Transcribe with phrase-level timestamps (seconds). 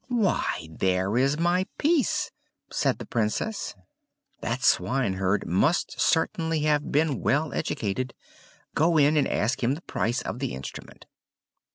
[0.07, 2.31] "Why there is my piece,"
[2.71, 3.75] said the Princess.
[4.39, 8.15] "That swineherd must certainly have been well educated!
[8.73, 11.05] Go in and ask him the price of the instrument."